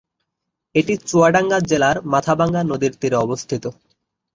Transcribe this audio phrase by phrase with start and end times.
[0.75, 3.63] এটি চুয়াডাঙ্গা জেলার মাথাভাঙ্গা নদীর তীরে অবস্থিত।